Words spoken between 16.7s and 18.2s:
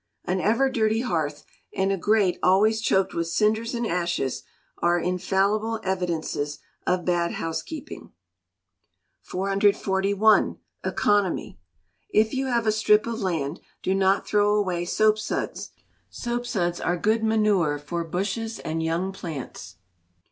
are good manure for